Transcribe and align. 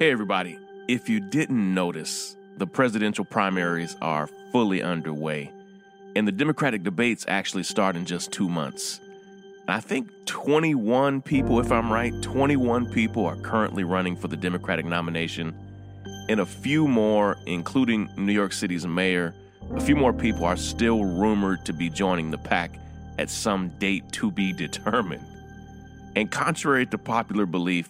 Hey, 0.00 0.12
everybody. 0.12 0.58
If 0.88 1.10
you 1.10 1.20
didn't 1.20 1.74
notice, 1.74 2.34
the 2.56 2.66
presidential 2.66 3.22
primaries 3.22 3.98
are 4.00 4.30
fully 4.50 4.82
underway, 4.82 5.52
and 6.16 6.26
the 6.26 6.32
Democratic 6.32 6.82
debates 6.82 7.26
actually 7.28 7.64
start 7.64 7.96
in 7.96 8.06
just 8.06 8.32
two 8.32 8.48
months. 8.48 8.98
I 9.68 9.80
think 9.80 10.08
21 10.24 11.20
people, 11.20 11.60
if 11.60 11.70
I'm 11.70 11.92
right, 11.92 12.14
21 12.22 12.90
people 12.92 13.26
are 13.26 13.36
currently 13.42 13.84
running 13.84 14.16
for 14.16 14.28
the 14.28 14.38
Democratic 14.38 14.86
nomination, 14.86 15.54
and 16.30 16.40
a 16.40 16.46
few 16.46 16.88
more, 16.88 17.36
including 17.44 18.08
New 18.16 18.32
York 18.32 18.54
City's 18.54 18.86
mayor, 18.86 19.34
a 19.74 19.80
few 19.82 19.96
more 19.96 20.14
people 20.14 20.46
are 20.46 20.56
still 20.56 21.04
rumored 21.04 21.66
to 21.66 21.74
be 21.74 21.90
joining 21.90 22.30
the 22.30 22.38
pack 22.38 22.70
at 23.18 23.28
some 23.28 23.68
date 23.78 24.10
to 24.12 24.30
be 24.30 24.54
determined. 24.54 25.26
And 26.16 26.30
contrary 26.30 26.86
to 26.86 26.98
popular 26.98 27.46
belief, 27.46 27.88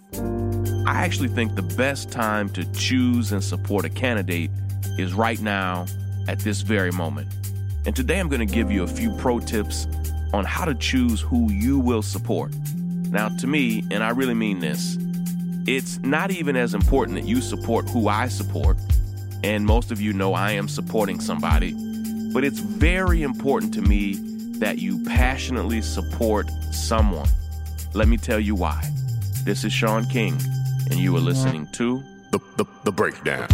I 0.87 1.05
actually 1.05 1.29
think 1.29 1.55
the 1.55 1.63
best 1.63 2.11
time 2.11 2.49
to 2.51 2.65
choose 2.73 3.33
and 3.33 3.43
support 3.43 3.85
a 3.85 3.89
candidate 3.89 4.51
is 4.99 5.15
right 5.15 5.41
now 5.41 5.87
at 6.29 6.41
this 6.41 6.61
very 6.61 6.91
moment. 6.91 7.29
And 7.87 7.97
today 7.97 8.21
I'm 8.21 8.29
going 8.29 8.47
to 8.47 8.55
give 8.55 8.71
you 8.71 8.83
a 8.83 8.87
few 8.87 9.15
pro 9.17 9.41
tips 9.41 9.87
on 10.33 10.45
how 10.45 10.65
to 10.65 10.75
choose 10.75 11.21
who 11.21 11.51
you 11.51 11.79
will 11.79 12.03
support. 12.03 12.55
Now, 13.11 13.29
to 13.29 13.47
me, 13.47 13.85
and 13.91 14.05
I 14.05 14.11
really 14.11 14.35
mean 14.35 14.61
this, 14.61 14.99
it's 15.67 15.99
not 16.01 16.31
even 16.31 16.57
as 16.57 16.75
important 16.75 17.21
that 17.21 17.27
you 17.27 17.41
support 17.41 17.89
who 17.89 18.09
I 18.09 18.29
support, 18.29 18.77
and 19.43 19.65
most 19.65 19.91
of 19.91 20.01
you 20.01 20.13
know 20.13 20.35
I 20.35 20.53
am 20.53 20.69
supporting 20.69 21.21
somebody, 21.21 21.73
but 22.33 22.45
it's 22.45 22.61
very 22.61 23.23
important 23.23 23.75
to 23.75 23.83
me 23.83 24.15
that 24.59 24.79
you 24.79 25.03
passionately 25.05 25.83
support 25.83 26.51
someone. 26.71 27.29
Let 27.93 28.07
me 28.07 28.17
tell 28.17 28.39
you 28.39 28.55
why. 28.55 28.89
This 29.43 29.65
is 29.65 29.73
Shaun 29.73 30.05
King, 30.05 30.41
and 30.91 30.95
you 30.95 31.17
are 31.17 31.21
listening 31.21 31.67
to 31.73 32.01
The, 32.31 32.39
the, 32.57 32.65
the 32.85 32.93
breakdown. 32.93 33.49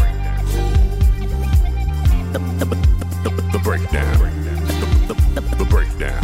The, 2.32 2.38
the, 2.58 2.64
the, 2.66 3.30
the, 3.52 3.58
breakdown. 3.60 4.18
The, 4.18 5.14
the, 5.14 5.40
the, 5.40 5.56
the 5.56 5.64
breakdown. 5.64 6.22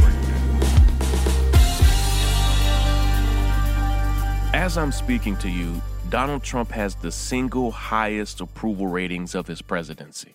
As 4.53 4.77
I'm 4.77 4.92
speaking 4.92 5.39
to 5.39 5.48
you, 5.48 5.81
Donald 6.11 6.42
Trump 6.42 6.70
has 6.73 6.95
the 6.97 7.11
single 7.11 7.70
highest 7.70 8.42
approval 8.42 8.89
ratings 8.89 9.34
of 9.34 9.47
his 9.47 9.62
presidency. 9.62 10.34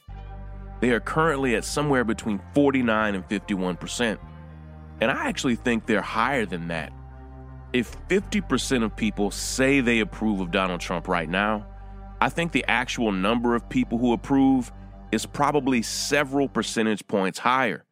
They 0.80 0.90
are 0.90 1.00
currently 1.00 1.56
at 1.56 1.64
somewhere 1.64 2.04
between 2.04 2.42
49 2.56 3.14
and 3.14 3.24
51 3.28 3.76
percent. 3.76 4.20
And 5.00 5.12
I 5.12 5.28
actually 5.28 5.58
think 5.58 5.86
they're 5.86 6.02
higher 6.02 6.48
than 6.48 6.70
that. 6.70 6.92
If 7.74 7.96
50% 8.08 8.84
of 8.84 8.96
people 8.96 9.30
say 9.30 9.82
they 9.82 10.00
approve 10.00 10.40
of 10.40 10.52
Donald 10.52 10.80
Trump 10.80 11.08
right 11.08 11.30
now, 11.30 11.66
I 12.22 12.30
think 12.30 12.52
the 12.52 12.66
actual 12.68 13.12
number 13.12 13.56
of 13.56 13.68
people 13.70 13.98
who 13.98 14.14
approve 14.14 14.72
is 15.12 15.26
probably 15.26 15.82
several 15.82 16.48
percentage 16.48 17.06
points 17.08 17.40
higher. 17.40 17.84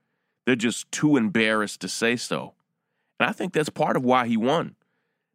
They're 0.46 0.56
just 0.56 0.92
too 0.92 1.18
embarrassed 1.18 1.82
to 1.82 1.90
say 1.90 2.16
so. 2.16 2.54
And 3.20 3.30
I 3.30 3.34
think 3.34 3.54
that's 3.54 3.70
part 3.70 3.98
of 3.98 4.06
why 4.06 4.28
he 4.28 4.38
won. 4.38 4.76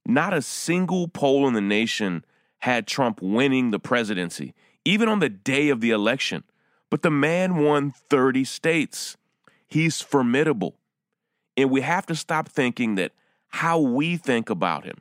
Not 0.07 0.35
a 0.35 0.43
single 0.43 1.09
poll 1.09 1.47
in 1.47 1.55
the 1.55 1.61
nation 1.61 2.25
had 2.61 2.87
Trump 2.87 3.21
winning 3.23 3.71
the 3.71 3.79
presidency, 3.79 4.55
even 4.85 5.09
on 5.09 5.19
the 5.19 5.29
day 5.29 5.69
of 5.69 5.81
the 5.81 5.91
election. 5.91 6.45
But 6.91 7.03
the 7.03 7.11
man 7.11 7.57
won 7.57 7.93
30 8.09 8.45
states. 8.45 9.17
He's 9.67 10.01
formidable. 10.01 10.77
And 11.57 11.71
we 11.71 11.83
have 11.83 12.07
to 12.07 12.15
stop 12.15 12.49
thinking 12.49 12.95
that 12.97 13.13
how 13.51 13.79
we 13.79 14.17
think 14.17 14.51
about 14.51 14.85
him, 14.85 14.99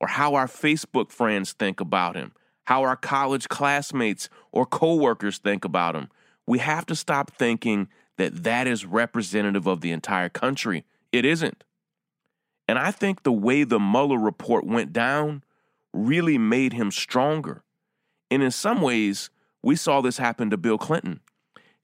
or 0.00 0.08
how 0.08 0.34
our 0.34 0.46
Facebook 0.46 1.10
friends 1.10 1.52
think 1.52 1.80
about 1.80 2.16
him, 2.16 2.32
how 2.64 2.82
our 2.82 2.96
college 2.96 3.48
classmates 3.48 4.28
or 4.52 4.66
coworkers 4.66 5.38
think 5.38 5.64
about 5.64 5.94
him, 5.94 6.08
we 6.46 6.58
have 6.58 6.86
to 6.86 6.94
stop 6.94 7.32
thinking 7.32 7.88
that 8.16 8.44
that 8.44 8.66
is 8.66 8.86
representative 8.86 9.66
of 9.66 9.80
the 9.80 9.90
entire 9.90 10.28
country. 10.28 10.84
It 11.12 11.24
isn't. 11.24 11.64
And 12.68 12.78
I 12.78 12.90
think 12.90 13.22
the 13.22 13.32
way 13.32 13.64
the 13.64 13.78
Mueller 13.78 14.18
report 14.18 14.66
went 14.66 14.92
down 14.92 15.44
really 15.92 16.38
made 16.38 16.72
him 16.72 16.90
stronger. 16.90 17.62
And 18.30 18.42
in 18.42 18.50
some 18.50 18.80
ways, 18.80 19.30
we 19.62 19.76
saw 19.76 20.00
this 20.00 20.18
happen 20.18 20.50
to 20.50 20.56
Bill 20.56 20.78
Clinton. 20.78 21.20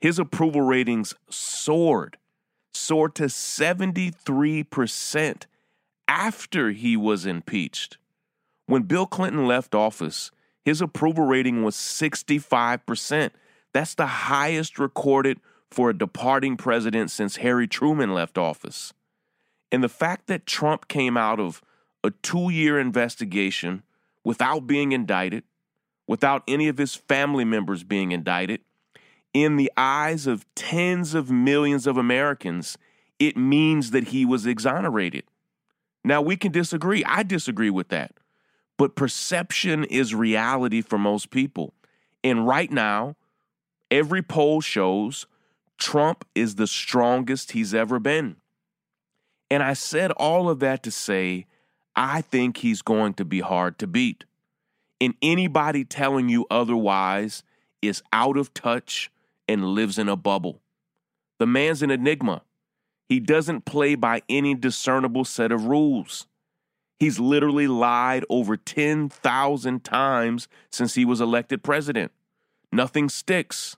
His 0.01 0.19
approval 0.19 0.63
ratings 0.63 1.15
soared 1.31 2.19
soared 2.75 3.15
to 3.17 3.25
73% 3.25 5.43
after 6.13 6.73
he 6.73 6.95
was 6.95 7.25
impeached. 7.25 7.97
When 8.67 8.83
Bill 8.83 9.07
Clinton 9.07 9.47
left 9.47 9.75
office, 9.75 10.31
his 10.63 10.83
approval 10.83 11.25
rating 11.25 11.63
was 11.65 11.75
65%. 11.75 13.31
That's 13.73 13.95
the 13.95 14.07
highest 14.07 14.79
recorded 14.79 15.41
for 15.71 15.89
a 15.89 15.97
departing 15.97 16.59
president 16.59 17.11
since 17.11 17.37
Harry 17.37 17.67
Truman 17.67 18.13
left 18.13 18.37
office. 18.37 18.93
And 19.73 19.83
the 19.83 19.89
fact 19.89 20.27
that 20.27 20.45
Trump 20.45 20.87
came 20.87 21.17
out 21.17 21.41
of 21.41 21.63
a 22.05 22.11
two 22.11 22.51
year 22.51 22.79
investigation 22.79 23.83
without 24.23 24.67
being 24.67 24.93
indicted, 24.93 25.45
without 26.07 26.43
any 26.47 26.69
of 26.69 26.77
his 26.77 26.95
family 26.95 27.47
members 27.47 27.85
being 27.85 28.13
indicted, 28.13 28.61
in 29.33 29.57
the 29.57 29.73
eyes 29.79 30.27
of 30.27 30.45
tens 30.55 31.15
of 31.15 31.31
millions 31.31 31.87
of 31.87 31.97
Americans, 31.97 32.77
it 33.19 33.35
means 33.35 33.93
that 33.93 34.09
he 34.09 34.27
was 34.27 34.45
exonerated. 34.45 35.25
Now, 36.05 36.21
we 36.21 36.37
can 36.37 36.53
disagree. 36.53 37.05
I 37.05 37.23
disagree 37.23 37.71
with 37.71 37.89
that. 37.89 38.15
But 38.77 38.97
perception 38.97 39.85
is 39.85 40.15
reality 40.15 40.83
for 40.83 40.99
most 40.99 41.31
people. 41.31 41.75
And 42.25 42.47
right 42.47 42.71
now, 42.71 43.17
every 43.91 44.23
poll 44.23 44.61
shows 44.61 45.27
Trump 45.79 46.25
is 46.35 46.55
the 46.55 46.67
strongest 46.67 47.53
he's 47.53 47.75
ever 47.75 47.99
been. 47.99 48.37
And 49.51 49.63
I 49.63 49.75
said 49.75 50.13
all 50.13 50.49
of 50.49 50.61
that 50.61 50.83
to 50.85 50.91
say, 50.91 51.47
I 51.95 52.23
think 52.23 52.59
he's 52.59 52.83
going 52.83 53.15
to 53.15 53.25
be 53.25 53.41
hard 53.41 53.79
to 53.81 53.87
beat. 53.87 54.25
And 55.01 55.15
anybody 55.21 55.85
telling 55.85 56.29
you 56.29 56.47
otherwise 56.51 57.43
is 57.83 58.03
out 58.13 58.37
of 58.37 58.55
touch 58.55 59.11
and 59.49 59.75
lives 59.75 59.99
in 59.99 60.09
a 60.09 60.17
bubble. 60.17 60.63
The 61.39 61.47
man's 61.47 61.83
an 61.83 61.91
enigma. 61.91 62.43
He 63.13 63.21
doesn't 63.21 63.67
play 63.67 63.95
by 63.95 64.23
any 64.31 64.55
discernible 64.55 65.27
set 65.27 65.53
of 65.53 65.67
rules. 65.67 66.27
He's 66.99 67.21
literally 67.21 67.67
lied 67.67 68.25
over 68.31 68.57
10,000 68.57 69.85
times 69.85 70.49
since 70.71 70.95
he 70.95 71.05
was 71.05 71.21
elected 71.21 71.63
president. 71.63 72.11
Nothing 72.73 73.11
sticks. 73.11 73.77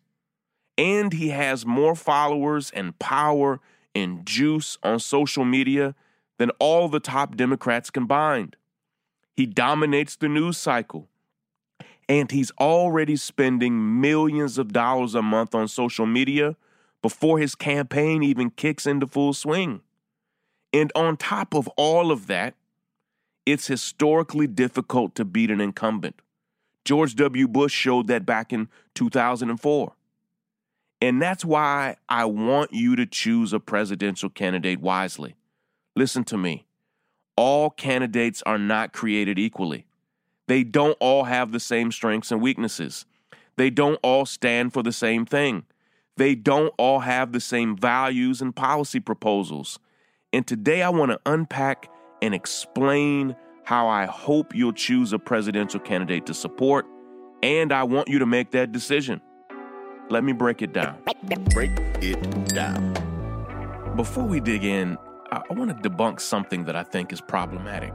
And 0.78 1.12
he 1.12 1.30
has 1.30 1.66
more 1.66 1.96
followers 1.96 2.70
and 2.70 2.96
power 3.00 3.58
and 3.92 4.24
juice 4.24 4.78
on 4.84 5.00
social 5.00 5.44
media 5.44 5.96
than 6.38 6.50
all 6.60 6.88
the 6.88 7.00
top 7.00 7.34
Democrats 7.34 7.90
combined. 7.90 8.54
He 9.34 9.46
dominates 9.46 10.14
the 10.14 10.28
news 10.28 10.58
cycle 10.58 11.08
and 12.08 12.30
he's 12.30 12.52
already 12.60 13.16
spending 13.16 14.00
millions 14.00 14.58
of 14.58 14.72
dollars 14.72 15.16
a 15.16 15.22
month 15.22 15.56
on 15.56 15.66
social 15.66 16.06
media 16.06 16.54
before 17.04 17.38
his 17.38 17.54
campaign 17.54 18.22
even 18.22 18.48
kicks 18.48 18.86
into 18.86 19.06
full 19.06 19.34
swing. 19.34 19.82
And 20.72 20.90
on 20.94 21.18
top 21.18 21.52
of 21.52 21.68
all 21.76 22.10
of 22.10 22.28
that, 22.28 22.54
it's 23.44 23.66
historically 23.66 24.46
difficult 24.46 25.14
to 25.16 25.24
beat 25.26 25.50
an 25.50 25.60
incumbent. 25.60 26.22
George 26.82 27.14
W. 27.16 27.46
Bush 27.46 27.74
showed 27.74 28.06
that 28.06 28.24
back 28.24 28.54
in 28.54 28.70
2004. 28.94 29.92
And 31.02 31.20
that's 31.20 31.44
why 31.44 31.96
I 32.08 32.24
want 32.24 32.72
you 32.72 32.96
to 32.96 33.04
choose 33.04 33.52
a 33.52 33.60
presidential 33.60 34.30
candidate 34.30 34.80
wisely. 34.80 35.34
Listen 35.94 36.24
to 36.24 36.38
me. 36.38 36.64
All 37.36 37.68
candidates 37.68 38.42
are 38.46 38.58
not 38.58 38.94
created 38.94 39.38
equally. 39.38 39.84
They 40.46 40.64
don't 40.64 40.96
all 41.00 41.24
have 41.24 41.52
the 41.52 41.60
same 41.60 41.92
strengths 41.92 42.32
and 42.32 42.40
weaknesses. 42.40 43.04
They 43.56 43.68
don't 43.68 44.00
all 44.02 44.24
stand 44.24 44.72
for 44.72 44.82
the 44.82 44.90
same 44.90 45.26
thing. 45.26 45.66
They 46.16 46.34
don't 46.34 46.72
all 46.78 47.00
have 47.00 47.32
the 47.32 47.40
same 47.40 47.76
values 47.76 48.40
and 48.40 48.54
policy 48.54 49.00
proposals. 49.00 49.78
And 50.32 50.46
today 50.46 50.82
I 50.82 50.88
want 50.88 51.10
to 51.10 51.20
unpack 51.26 51.88
and 52.22 52.34
explain 52.34 53.34
how 53.64 53.88
I 53.88 54.06
hope 54.06 54.54
you'll 54.54 54.72
choose 54.72 55.12
a 55.12 55.18
presidential 55.18 55.80
candidate 55.80 56.26
to 56.26 56.34
support, 56.34 56.86
and 57.42 57.72
I 57.72 57.82
want 57.82 58.08
you 58.08 58.18
to 58.18 58.26
make 58.26 58.52
that 58.52 58.72
decision. 58.72 59.20
Let 60.10 60.22
me 60.22 60.32
break 60.32 60.62
it 60.62 60.72
down. 60.72 60.98
Break 61.52 61.70
it 62.02 62.48
down. 62.48 62.92
Before 63.96 64.24
we 64.24 64.38
dig 64.38 64.64
in, 64.64 64.98
I 65.32 65.42
want 65.50 65.70
to 65.70 65.88
debunk 65.88 66.20
something 66.20 66.64
that 66.64 66.76
I 66.76 66.82
think 66.82 67.12
is 67.12 67.20
problematic. 67.20 67.92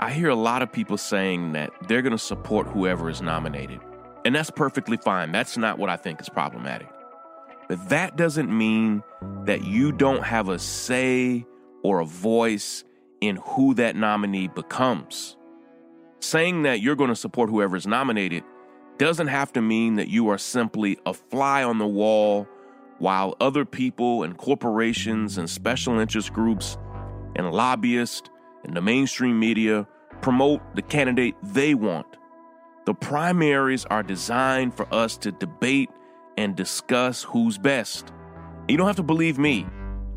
I 0.00 0.10
hear 0.10 0.28
a 0.28 0.34
lot 0.34 0.62
of 0.62 0.72
people 0.72 0.96
saying 0.96 1.52
that 1.52 1.70
they're 1.86 2.02
going 2.02 2.12
to 2.12 2.18
support 2.18 2.66
whoever 2.66 3.10
is 3.10 3.20
nominated. 3.20 3.80
And 4.24 4.34
that's 4.34 4.50
perfectly 4.50 4.96
fine. 4.96 5.32
That's 5.32 5.56
not 5.56 5.78
what 5.78 5.90
I 5.90 5.96
think 5.96 6.20
is 6.20 6.28
problematic. 6.28 6.88
But 7.68 7.90
that 7.90 8.16
doesn't 8.16 8.50
mean 8.50 9.02
that 9.44 9.64
you 9.64 9.92
don't 9.92 10.24
have 10.24 10.48
a 10.48 10.58
say 10.58 11.46
or 11.82 12.00
a 12.00 12.06
voice 12.06 12.84
in 13.20 13.36
who 13.36 13.74
that 13.74 13.94
nominee 13.94 14.48
becomes. 14.48 15.36
Saying 16.20 16.62
that 16.62 16.80
you're 16.80 16.96
going 16.96 17.10
to 17.10 17.16
support 17.16 17.50
whoever 17.50 17.76
is 17.76 17.86
nominated 17.86 18.42
doesn't 18.96 19.28
have 19.28 19.52
to 19.52 19.62
mean 19.62 19.96
that 19.96 20.08
you 20.08 20.28
are 20.28 20.38
simply 20.38 20.98
a 21.06 21.14
fly 21.14 21.62
on 21.62 21.78
the 21.78 21.86
wall 21.86 22.48
while 22.98 23.36
other 23.40 23.64
people 23.64 24.24
and 24.24 24.36
corporations 24.36 25.38
and 25.38 25.48
special 25.48 26.00
interest 26.00 26.32
groups 26.32 26.76
and 27.36 27.52
lobbyists 27.52 28.28
and 28.64 28.76
the 28.76 28.80
mainstream 28.80 29.38
media 29.38 29.86
promote 30.20 30.60
the 30.74 30.82
candidate 30.82 31.36
they 31.42 31.74
want. 31.74 32.06
The 32.86 32.94
primaries 32.94 33.84
are 33.84 34.02
designed 34.02 34.74
for 34.74 34.92
us 34.92 35.16
to 35.18 35.30
debate 35.30 35.90
and 36.38 36.56
discuss 36.56 37.22
who's 37.22 37.58
best. 37.58 38.12
You 38.68 38.78
don't 38.78 38.86
have 38.86 38.96
to 38.96 39.02
believe 39.02 39.38
me. 39.38 39.66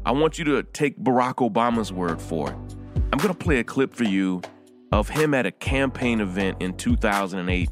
I 0.06 0.12
want 0.12 0.40
you 0.40 0.46
to 0.46 0.64
take 0.64 0.98
Barack 0.98 1.36
Obama's 1.36 1.92
word 1.92 2.22
for 2.22 2.52
it. 2.52 2.58
I'm 3.12 3.20
going 3.20 3.34
to 3.34 3.34
play 3.34 3.60
a 3.60 3.64
clip 3.66 3.94
for 3.94 4.06
you 4.06 4.42
of 4.94 5.10
him 5.10 5.34
at 5.34 5.46
a 5.46 5.52
campaign 5.52 6.22
event 6.22 6.62
in 6.62 6.78
2008 6.78 7.70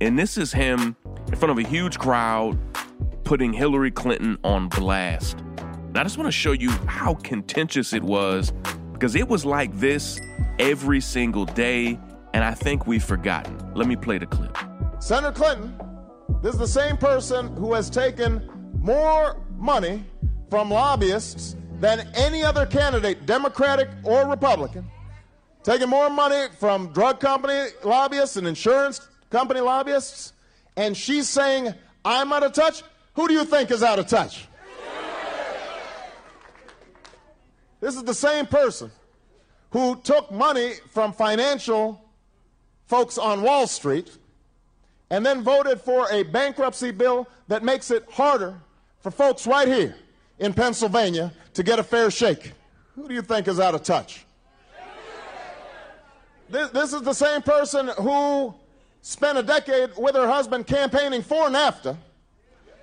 and 0.00 0.18
this 0.18 0.38
is 0.38 0.52
him 0.52 0.96
in 1.28 1.36
front 1.36 1.50
of 1.50 1.58
a 1.58 1.68
huge 1.68 1.98
crowd 1.98 2.58
putting 3.24 3.52
Hillary 3.52 3.90
Clinton 3.90 4.38
on 4.44 4.68
blast. 4.68 5.38
And 5.38 5.98
I 5.98 6.02
just 6.02 6.16
want 6.16 6.26
to 6.26 6.32
show 6.32 6.52
you 6.52 6.70
how 6.86 7.14
contentious 7.16 7.92
it 7.92 8.02
was 8.02 8.52
because 8.92 9.14
it 9.14 9.28
was 9.28 9.44
like 9.44 9.78
this 9.78 10.18
every 10.58 11.00
single 11.00 11.44
day, 11.44 11.98
and 12.32 12.42
I 12.42 12.54
think 12.54 12.86
we've 12.86 13.04
forgotten. 13.04 13.58
Let 13.74 13.88
me 13.88 13.96
play 13.96 14.18
the 14.18 14.26
clip. 14.26 14.56
Senator 15.00 15.32
Clinton, 15.32 15.78
this 16.42 16.54
is 16.54 16.58
the 16.58 16.66
same 16.66 16.96
person 16.96 17.54
who 17.56 17.74
has 17.74 17.90
taken 17.90 18.48
more 18.80 19.36
money 19.58 20.04
from 20.48 20.70
lobbyists 20.70 21.54
than 21.80 22.08
any 22.14 22.42
other 22.42 22.66
candidate, 22.66 23.26
Democratic 23.26 23.88
or 24.04 24.26
Republican, 24.26 24.90
taking 25.62 25.88
more 25.88 26.10
money 26.10 26.46
from 26.58 26.92
drug 26.92 27.20
company 27.20 27.70
lobbyists 27.84 28.36
and 28.36 28.46
insurance 28.46 29.06
company 29.30 29.60
lobbyists, 29.60 30.32
and 30.76 30.96
she's 30.96 31.28
saying, 31.28 31.72
I'm 32.04 32.32
out 32.32 32.42
of 32.42 32.52
touch. 32.52 32.82
Who 33.14 33.28
do 33.28 33.34
you 33.34 33.44
think 33.44 33.70
is 33.70 33.82
out 33.82 33.98
of 33.98 34.06
touch? 34.06 34.46
This 37.80 37.96
is 37.96 38.04
the 38.04 38.14
same 38.14 38.46
person 38.46 38.90
who 39.70 39.96
took 40.02 40.30
money 40.30 40.72
from 40.90 41.12
financial 41.12 42.04
folks 42.86 43.16
on 43.16 43.42
Wall 43.42 43.66
Street 43.66 44.10
and 45.10 45.26
then 45.26 45.42
voted 45.42 45.80
for 45.80 46.10
a 46.10 46.22
bankruptcy 46.22 46.90
bill 46.90 47.26
that 47.48 47.62
makes 47.62 47.90
it 47.90 48.06
harder 48.10 48.54
for 49.00 49.10
folks 49.10 49.46
right 49.46 49.68
here 49.68 49.96
in 50.38 50.54
Pennsylvania 50.54 51.32
to 51.54 51.62
get 51.62 51.78
a 51.78 51.82
fair 51.82 52.10
shake. 52.10 52.52
Who 52.94 53.08
do 53.08 53.14
you 53.14 53.22
think 53.22 53.48
is 53.48 53.58
out 53.58 53.74
of 53.74 53.82
touch? 53.82 54.24
This, 56.48 56.70
this 56.70 56.92
is 56.92 57.02
the 57.02 57.12
same 57.12 57.42
person 57.42 57.88
who 57.98 58.54
spent 59.02 59.38
a 59.38 59.42
decade 59.42 59.90
with 59.96 60.14
her 60.14 60.28
husband 60.28 60.66
campaigning 60.66 61.22
for 61.22 61.48
NAFTA, 61.48 61.96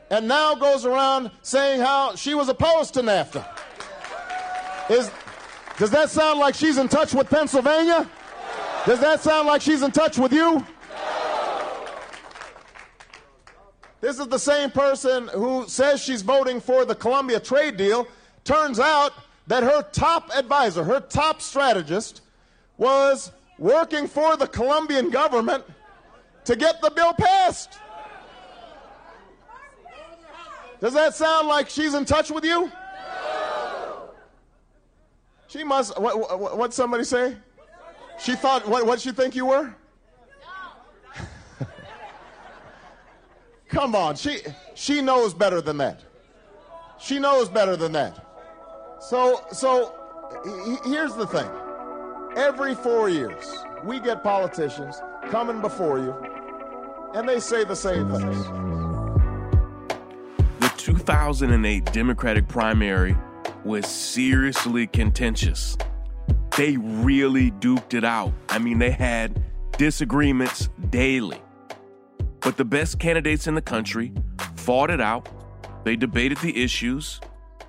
and 0.09 0.27
now 0.27 0.55
goes 0.55 0.85
around 0.85 1.31
saying 1.41 1.81
how 1.81 2.15
she 2.15 2.33
was 2.33 2.47
opposed 2.47 2.93
to 2.93 3.01
NAFTA. 3.01 3.45
Is, 4.89 5.11
does 5.77 5.91
that 5.91 6.09
sound 6.09 6.39
like 6.39 6.55
she's 6.55 6.77
in 6.77 6.87
touch 6.87 7.13
with 7.13 7.29
Pennsylvania? 7.29 8.09
Does 8.85 9.01
that 9.01 9.19
sound 9.19 9.47
like 9.47 9.61
she's 9.61 9.81
in 9.81 9.91
touch 9.91 10.17
with 10.17 10.31
you? 10.31 10.65
This 13.99 14.19
is 14.19 14.27
the 14.27 14.37
same 14.37 14.69
person 14.69 15.27
who 15.29 15.67
says 15.67 16.01
she's 16.01 16.21
voting 16.21 16.59
for 16.59 16.85
the 16.85 16.95
Colombia 16.95 17.39
trade 17.39 17.77
deal. 17.77 18.07
Turns 18.43 18.79
out 18.79 19.13
that 19.47 19.63
her 19.63 19.81
top 19.91 20.29
advisor, 20.35 20.83
her 20.83 20.99
top 20.99 21.41
strategist, 21.41 22.21
was 22.77 23.31
working 23.57 24.07
for 24.07 24.37
the 24.37 24.47
Colombian 24.47 25.09
government 25.09 25.63
to 26.45 26.55
get 26.55 26.81
the 26.81 26.91
bill 26.91 27.13
passed. 27.13 27.79
Does 30.79 30.93
that 30.93 31.15
sound 31.15 31.47
like 31.47 31.69
she's 31.69 31.95
in 31.95 32.05
touch 32.05 32.29
with 32.29 32.45
you? 32.45 32.71
She 35.47 35.63
must. 35.63 35.99
What, 35.99 36.39
what, 36.39 36.57
what 36.57 36.73
somebody 36.73 37.03
say? 37.03 37.35
She 38.19 38.35
thought. 38.35 38.67
What? 38.67 38.85
What 38.85 38.99
she 38.99 39.11
think 39.11 39.35
you 39.35 39.47
were? 39.47 39.73
Come 43.67 43.95
on. 43.95 44.15
She 44.15 44.39
she 44.73 45.01
knows 45.01 45.33
better 45.33 45.61
than 45.61 45.77
that. 45.77 46.01
She 46.99 47.19
knows 47.19 47.49
better 47.49 47.75
than 47.75 47.91
that. 47.93 48.23
So 49.01 49.41
so 49.51 49.93
here's 50.85 51.15
the 51.15 51.27
thing. 51.27 51.49
Every 52.35 52.75
four 52.75 53.09
years, 53.09 53.57
we 53.83 53.99
get 53.99 54.23
politicians 54.23 55.01
coming 55.29 55.61
before 55.61 55.99
you 55.99 56.13
and 57.13 57.27
they 57.27 57.39
say 57.39 57.63
the 57.63 57.75
same 57.75 58.09
things. 58.11 58.37
The 60.59 60.71
2008 60.77 61.85
Democratic 61.91 62.47
primary 62.47 63.15
was 63.63 63.87
seriously 63.87 64.87
contentious. 64.87 65.77
They 66.55 66.77
really 66.77 67.51
duked 67.51 67.93
it 67.93 68.03
out. 68.03 68.33
I 68.49 68.59
mean, 68.59 68.79
they 68.79 68.91
had 68.91 69.41
disagreements 69.77 70.69
daily. 70.89 71.41
But 72.41 72.57
the 72.57 72.65
best 72.65 72.99
candidates 72.99 73.47
in 73.47 73.55
the 73.55 73.61
country 73.61 74.13
fought 74.55 74.89
it 74.89 75.01
out, 75.01 75.27
they 75.83 75.95
debated 75.95 76.37
the 76.39 76.63
issues, 76.63 77.19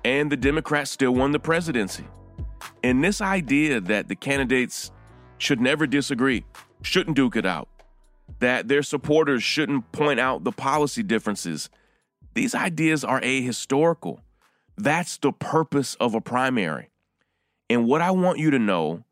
and 0.03 0.31
the 0.31 0.37
Democrats 0.37 0.91
still 0.91 1.13
won 1.13 1.31
the 1.31 1.39
presidency. 1.39 2.05
And 2.83 3.03
this 3.03 3.21
idea 3.21 3.81
that 3.81 4.07
the 4.07 4.15
candidates 4.15 4.91
should 5.37 5.59
never 5.59 5.87
disagree, 5.87 6.45
shouldn't 6.81 7.15
duke 7.15 7.35
it 7.35 7.45
out, 7.45 7.67
that 8.39 8.67
their 8.67 8.83
supporters 8.83 9.43
shouldn't 9.43 9.91
point 9.91 10.19
out 10.19 10.43
the 10.43 10.51
policy 10.51 11.03
differences. 11.03 11.69
These 12.33 12.55
ideas 12.55 13.03
are 13.03 13.21
ahistorical. 13.21 14.19
That's 14.77 15.17
the 15.17 15.33
purpose 15.33 15.95
of 15.95 16.13
a 16.13 16.21
primary. 16.21 16.89
And 17.69 17.85
what 17.85 18.01
I 18.01 18.11
want 18.11 18.39
you 18.39 18.49
to 18.51 18.59
know 18.59 19.03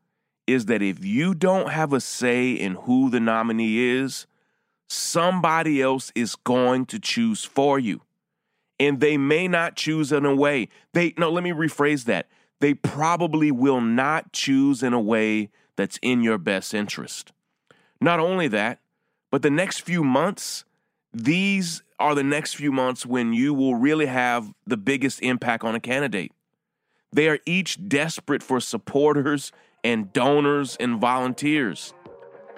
is 0.46 0.66
that 0.66 0.82
if 0.82 1.04
you 1.04 1.34
don't 1.34 1.72
have 1.72 1.92
a 1.92 2.00
say 2.00 2.52
in 2.52 2.76
who 2.76 3.10
the 3.10 3.20
nominee 3.20 3.80
is, 3.80 4.28
somebody 4.88 5.82
else 5.82 6.12
is 6.16 6.36
going 6.36 6.86
to 6.88 7.00
choose 7.00 7.44
for 7.44 7.80
you. 7.80 8.02
And 8.80 9.00
they 9.00 9.18
may 9.18 9.48
not 9.48 9.76
choose 9.76 10.12
in 10.12 10.26
a 10.26 10.36
way. 10.36 10.70
They 10.94 11.14
no, 11.18 11.32
let 11.32 11.44
me 11.44 11.52
rephrase 11.52 12.06
that. 12.06 12.28
They 12.60 12.74
probably 12.74 13.52
will 13.52 13.82
not 13.82 14.34
choose 14.34 14.84
in 14.84 14.94
a 14.94 15.02
way 15.02 15.50
that's 15.76 16.00
in 16.02 16.22
your 16.22 16.38
best 16.38 16.74
interest. 16.74 17.32
Not 18.02 18.20
only 18.20 18.48
that, 18.50 18.80
but 19.32 19.42
the 19.42 19.50
next 19.50 19.82
few 19.82 20.04
months, 20.04 20.64
these 21.14 21.84
are 22.00 22.14
the 22.14 22.24
next 22.24 22.54
few 22.54 22.72
months 22.72 23.06
when 23.06 23.34
you 23.34 23.54
will 23.54 23.76
really 23.76 24.06
have 24.06 24.54
the 24.66 24.78
biggest 24.78 25.22
impact 25.22 25.64
on 25.64 25.76
a 25.76 25.80
candidate. 25.80 26.32
They 27.12 27.28
are 27.28 27.40
each 27.46 27.88
desperate 27.88 28.44
for 28.44 28.60
supporters 28.60 29.52
and 29.84 30.12
donors 30.14 30.76
and 30.80 31.00
volunteers. 31.00 31.94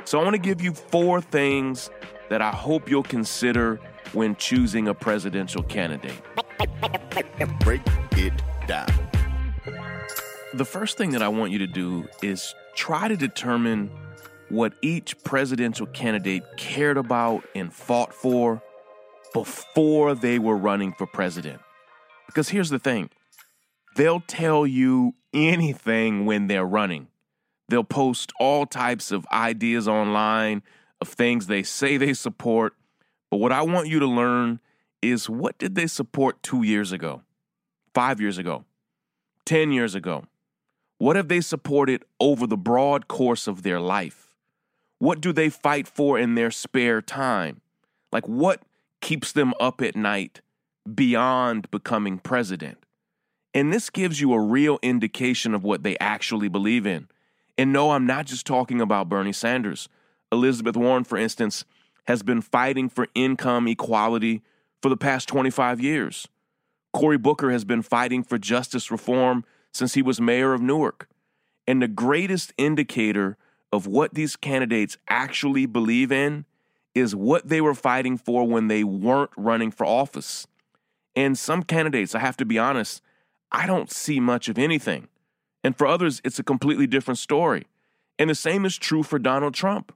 So 0.05 0.19
I 0.19 0.23
want 0.23 0.33
to 0.33 0.41
give 0.41 0.61
you 0.61 0.73
four 0.73 1.21
things 1.21 1.89
that 2.29 2.41
I 2.41 2.51
hope 2.51 2.89
you'll 2.89 3.03
consider 3.03 3.79
when 4.13 4.35
choosing 4.35 4.87
a 4.87 4.93
presidential 4.93 5.63
candidate. 5.63 6.19
Break 7.59 7.81
it 8.13 8.33
down. 8.67 8.87
The 10.53 10.65
first 10.65 10.97
thing 10.97 11.11
that 11.11 11.21
I 11.21 11.27
want 11.27 11.51
you 11.51 11.59
to 11.59 11.67
do 11.67 12.07
is 12.23 12.55
try 12.75 13.07
to 13.07 13.15
determine 13.15 13.91
what 14.49 14.73
each 14.81 15.21
presidential 15.23 15.85
candidate 15.87 16.43
cared 16.57 16.97
about 16.97 17.43
and 17.53 17.71
fought 17.71 18.13
for 18.13 18.63
before 19.33 20.15
they 20.15 20.39
were 20.39 20.57
running 20.57 20.91
for 20.93 21.05
president. 21.05 21.61
Because 22.25 22.49
here's 22.49 22.69
the 22.69 22.79
thing 22.79 23.09
they'll 23.95 24.21
tell 24.21 24.65
you 24.65 25.13
anything 25.33 26.25
when 26.25 26.47
they're 26.47 26.65
running. 26.65 27.07
They'll 27.69 27.83
post 27.83 28.31
all 28.39 28.65
types 28.65 29.11
of 29.11 29.27
ideas 29.31 29.87
online 29.87 30.63
of 30.99 31.07
things 31.07 31.47
they 31.47 31.63
say 31.63 31.97
they 31.97 32.13
support. 32.13 32.73
But 33.29 33.37
what 33.37 33.51
I 33.51 33.61
want 33.61 33.87
you 33.87 33.99
to 33.99 34.07
learn 34.07 34.59
is 35.01 35.29
what 35.29 35.57
did 35.57 35.75
they 35.75 35.87
support 35.87 36.41
two 36.41 36.63
years 36.63 36.91
ago, 36.91 37.21
five 37.93 38.19
years 38.19 38.37
ago, 38.37 38.65
10 39.45 39.71
years 39.71 39.95
ago? 39.95 40.25
What 40.97 41.15
have 41.15 41.27
they 41.27 41.41
supported 41.41 42.03
over 42.19 42.45
the 42.45 42.57
broad 42.57 43.07
course 43.07 43.47
of 43.47 43.63
their 43.63 43.79
life? 43.79 44.33
What 44.97 45.21
do 45.21 45.31
they 45.31 45.49
fight 45.49 45.87
for 45.87 46.19
in 46.19 46.35
their 46.35 46.51
spare 46.51 47.01
time? 47.01 47.61
Like, 48.11 48.27
what 48.27 48.63
keeps 48.99 49.31
them 49.31 49.53
up 49.59 49.81
at 49.81 49.95
night 49.95 50.41
beyond 50.93 51.71
becoming 51.71 52.17
president? 52.17 52.79
And 53.53 53.71
this 53.71 53.89
gives 53.89 54.19
you 54.19 54.33
a 54.33 54.41
real 54.41 54.77
indication 54.81 55.53
of 55.53 55.63
what 55.63 55.83
they 55.83 55.97
actually 55.99 56.49
believe 56.49 56.85
in. 56.85 57.07
And 57.59 57.73
no, 57.73 57.91
I'm 57.91 58.05
not 58.05 58.25
just 58.25 58.47
talking 58.47 58.79
about 58.79 59.09
Bernie 59.09 59.33
Sanders. 59.33 59.89
Elizabeth 60.31 60.77
Warren, 60.77 61.03
for 61.03 61.17
instance, 61.17 61.65
has 62.07 62.23
been 62.23 62.39
fighting 62.39 62.87
for 62.87 63.09
income 63.13 63.67
equality 63.67 64.43
for 64.81 64.87
the 64.87 64.95
past 64.95 65.27
25 65.27 65.81
years. 65.81 66.25
Cory 66.93 67.17
Booker 67.17 67.51
has 67.51 67.65
been 67.65 67.81
fighting 67.81 68.23
for 68.23 68.37
justice 68.37 68.89
reform 68.89 69.43
since 69.73 69.93
he 69.93 70.01
was 70.01 70.21
mayor 70.21 70.53
of 70.53 70.61
Newark. 70.61 71.09
And 71.67 71.81
the 71.81 71.89
greatest 71.89 72.53
indicator 72.57 73.35
of 73.73 73.85
what 73.85 74.13
these 74.13 74.37
candidates 74.37 74.97
actually 75.09 75.65
believe 75.65 76.13
in 76.13 76.45
is 76.95 77.13
what 77.13 77.49
they 77.49 77.59
were 77.59 77.75
fighting 77.75 78.17
for 78.17 78.47
when 78.47 78.69
they 78.69 78.85
weren't 78.85 79.31
running 79.35 79.71
for 79.71 79.85
office. 79.85 80.47
And 81.13 81.37
some 81.37 81.63
candidates, 81.63 82.15
I 82.15 82.19
have 82.19 82.37
to 82.37 82.45
be 82.45 82.57
honest, 82.57 83.01
I 83.51 83.67
don't 83.67 83.91
see 83.91 84.21
much 84.21 84.47
of 84.47 84.57
anything. 84.57 85.09
And 85.63 85.77
for 85.77 85.87
others, 85.87 86.21
it's 86.23 86.39
a 86.39 86.43
completely 86.43 86.87
different 86.87 87.17
story. 87.17 87.65
And 88.17 88.29
the 88.29 88.35
same 88.35 88.65
is 88.65 88.77
true 88.77 89.03
for 89.03 89.19
Donald 89.19 89.53
Trump. 89.53 89.93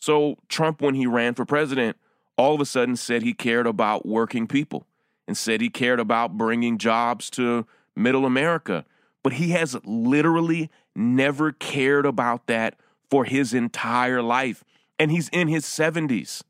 So, 0.00 0.36
Trump, 0.48 0.80
when 0.80 0.94
he 0.94 1.06
ran 1.06 1.34
for 1.34 1.44
president, 1.44 1.96
all 2.36 2.54
of 2.54 2.60
a 2.60 2.66
sudden 2.66 2.96
said 2.96 3.22
he 3.22 3.34
cared 3.34 3.66
about 3.66 4.06
working 4.06 4.46
people 4.46 4.86
and 5.28 5.36
said 5.36 5.60
he 5.60 5.70
cared 5.70 6.00
about 6.00 6.36
bringing 6.36 6.78
jobs 6.78 7.30
to 7.30 7.66
middle 7.94 8.26
America. 8.26 8.84
But 9.22 9.34
he 9.34 9.50
has 9.50 9.76
literally 9.84 10.70
never 10.96 11.52
cared 11.52 12.04
about 12.04 12.46
that 12.48 12.76
for 13.10 13.24
his 13.24 13.54
entire 13.54 14.22
life. 14.22 14.64
And 14.98 15.10
he's 15.10 15.28
in 15.28 15.48
his 15.48 15.64
70s. 15.64 16.42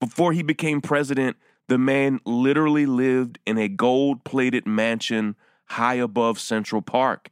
Before 0.00 0.32
he 0.32 0.42
became 0.42 0.80
president, 0.80 1.36
the 1.66 1.78
man 1.78 2.20
literally 2.24 2.86
lived 2.86 3.38
in 3.46 3.58
a 3.58 3.68
gold 3.68 4.24
plated 4.24 4.66
mansion 4.66 5.36
high 5.66 5.96
above 5.96 6.38
Central 6.38 6.80
Park. 6.80 7.28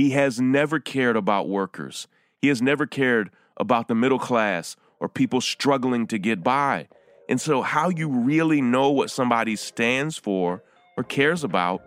He 0.00 0.12
has 0.12 0.40
never 0.40 0.80
cared 0.80 1.14
about 1.14 1.46
workers. 1.46 2.08
He 2.40 2.48
has 2.48 2.62
never 2.62 2.86
cared 2.86 3.28
about 3.58 3.86
the 3.86 3.94
middle 3.94 4.18
class 4.18 4.74
or 4.98 5.10
people 5.10 5.42
struggling 5.42 6.06
to 6.06 6.16
get 6.16 6.42
by. 6.42 6.88
And 7.28 7.38
so, 7.38 7.60
how 7.60 7.90
you 7.90 8.08
really 8.08 8.62
know 8.62 8.90
what 8.90 9.10
somebody 9.10 9.56
stands 9.56 10.16
for 10.16 10.62
or 10.96 11.04
cares 11.04 11.44
about 11.44 11.82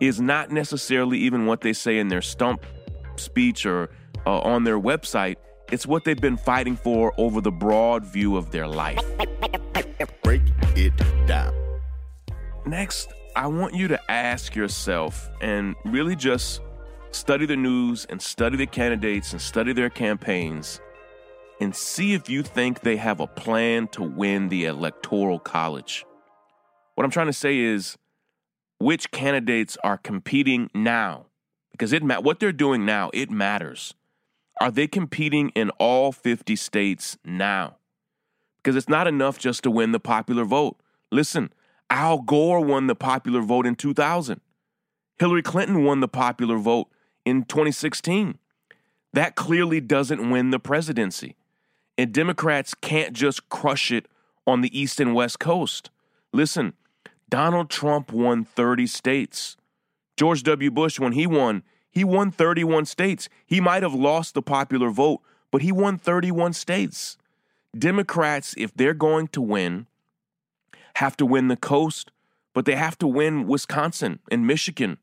is 0.00 0.20
not 0.20 0.50
necessarily 0.50 1.18
even 1.18 1.46
what 1.46 1.60
they 1.60 1.72
say 1.72 1.98
in 1.98 2.08
their 2.08 2.20
stump 2.20 2.66
speech 3.14 3.66
or 3.66 3.88
uh, 4.26 4.40
on 4.40 4.64
their 4.64 4.80
website. 4.80 5.36
It's 5.70 5.86
what 5.86 6.02
they've 6.02 6.20
been 6.20 6.36
fighting 6.36 6.74
for 6.74 7.14
over 7.18 7.40
the 7.40 7.52
broad 7.52 8.04
view 8.04 8.36
of 8.36 8.50
their 8.50 8.66
life. 8.66 8.98
Break 10.24 10.42
it 10.74 10.92
down. 11.28 11.54
Next, 12.66 13.12
I 13.36 13.46
want 13.46 13.74
you 13.74 13.86
to 13.86 14.10
ask 14.10 14.56
yourself 14.56 15.30
and 15.40 15.76
really 15.84 16.16
just 16.16 16.62
study 17.16 17.46
the 17.46 17.56
news 17.56 18.06
and 18.10 18.20
study 18.20 18.56
the 18.56 18.66
candidates 18.66 19.32
and 19.32 19.40
study 19.40 19.72
their 19.72 19.88
campaigns 19.88 20.80
and 21.60 21.74
see 21.74 22.12
if 22.12 22.28
you 22.28 22.42
think 22.42 22.80
they 22.80 22.96
have 22.96 23.20
a 23.20 23.26
plan 23.26 23.88
to 23.88 24.02
win 24.02 24.50
the 24.50 24.66
electoral 24.66 25.38
college. 25.38 26.04
What 26.94 27.04
I'm 27.04 27.10
trying 27.10 27.26
to 27.28 27.32
say 27.32 27.58
is 27.58 27.96
which 28.78 29.10
candidates 29.10 29.78
are 29.82 29.96
competing 29.96 30.70
now 30.74 31.26
because 31.72 31.92
it 31.92 32.02
ma- 32.02 32.20
what 32.20 32.38
they're 32.38 32.52
doing 32.52 32.84
now 32.84 33.10
it 33.14 33.30
matters. 33.30 33.94
Are 34.60 34.70
they 34.70 34.86
competing 34.86 35.50
in 35.50 35.70
all 35.70 36.12
50 36.12 36.54
states 36.56 37.16
now? 37.24 37.76
Because 38.58 38.76
it's 38.76 38.88
not 38.88 39.06
enough 39.06 39.38
just 39.38 39.62
to 39.62 39.70
win 39.70 39.92
the 39.92 40.00
popular 40.00 40.44
vote. 40.44 40.76
Listen, 41.10 41.52
Al 41.88 42.18
Gore 42.18 42.60
won 42.60 42.86
the 42.86 42.94
popular 42.94 43.40
vote 43.40 43.66
in 43.66 43.74
2000. 43.74 44.40
Hillary 45.18 45.42
Clinton 45.42 45.84
won 45.84 46.00
the 46.00 46.08
popular 46.08 46.58
vote 46.58 46.88
in 47.26 47.44
2016. 47.44 48.38
That 49.12 49.34
clearly 49.34 49.80
doesn't 49.80 50.30
win 50.30 50.50
the 50.50 50.58
presidency. 50.58 51.36
And 51.98 52.12
Democrats 52.12 52.72
can't 52.72 53.12
just 53.12 53.48
crush 53.50 53.90
it 53.90 54.06
on 54.46 54.60
the 54.62 54.78
East 54.78 55.00
and 55.00 55.14
West 55.14 55.38
Coast. 55.38 55.90
Listen, 56.32 56.74
Donald 57.28 57.68
Trump 57.68 58.12
won 58.12 58.44
30 58.44 58.86
states. 58.86 59.56
George 60.16 60.42
W. 60.44 60.70
Bush, 60.70 60.98
when 61.00 61.12
he 61.12 61.26
won, 61.26 61.62
he 61.90 62.04
won 62.04 62.30
31 62.30 62.84
states. 62.86 63.28
He 63.46 63.60
might 63.60 63.82
have 63.82 63.94
lost 63.94 64.34
the 64.34 64.42
popular 64.42 64.90
vote, 64.90 65.20
but 65.50 65.62
he 65.62 65.72
won 65.72 65.98
31 65.98 66.52
states. 66.52 67.18
Democrats, 67.76 68.54
if 68.56 68.72
they're 68.74 68.94
going 68.94 69.28
to 69.28 69.40
win, 69.40 69.86
have 70.96 71.16
to 71.16 71.26
win 71.26 71.48
the 71.48 71.56
coast, 71.56 72.10
but 72.54 72.64
they 72.64 72.76
have 72.76 72.96
to 72.98 73.06
win 73.06 73.46
Wisconsin 73.46 74.20
and 74.30 74.46
Michigan. 74.46 74.98